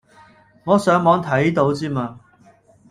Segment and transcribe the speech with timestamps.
[0.63, 2.19] 我上網睇到之嘛